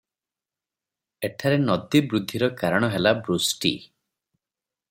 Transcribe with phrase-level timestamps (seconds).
[1.29, 3.75] ଏଠାରେ ନଦୀ ବୃଦ୍ଧିର କାରଣ ହେଲା ବୃଷ୍ଟି।